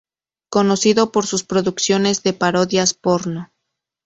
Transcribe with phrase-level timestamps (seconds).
[0.49, 3.51] Conocido por sus producciones de parodias porno.